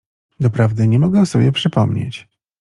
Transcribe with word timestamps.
Doprawdy 0.39 0.87
nie 0.87 0.99
mogę 0.99 1.25
sobie 1.25 1.51
przypomnieć… 1.51 2.27